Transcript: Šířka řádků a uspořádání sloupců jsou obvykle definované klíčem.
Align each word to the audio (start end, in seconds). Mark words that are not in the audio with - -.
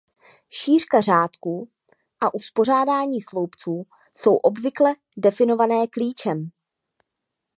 Šířka 0.51 1.01
řádků 1.01 1.69
a 2.21 2.33
uspořádání 2.33 3.21
sloupců 3.21 3.83
jsou 4.15 4.35
obvykle 4.35 4.95
definované 5.17 5.87
klíčem. 5.87 6.49